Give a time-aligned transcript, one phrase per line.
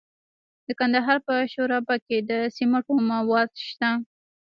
[0.67, 3.89] د کندهار په شورابک کې د سمنټو مواد شته.